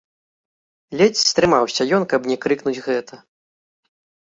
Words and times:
Ледзь 1.01 1.23
стрымаўся 1.33 1.87
ён, 1.99 2.03
каб 2.15 2.21
не 2.33 2.37
крыкнуць 2.47 2.77
гэта. 2.89 3.23